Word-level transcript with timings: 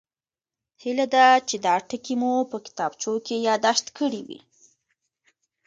هیله 0.83 1.05
ده 1.13 1.25
چې 1.47 1.55
دا 1.65 1.75
ټکي 1.89 2.15
مو 2.21 2.31
په 2.51 2.57
کتابچو 2.65 3.13
کې 3.25 3.35
یادداشت 3.47 3.87
کړي 3.97 4.21
وي 4.27 4.39